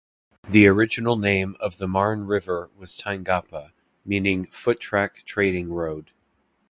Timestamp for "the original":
0.49-1.15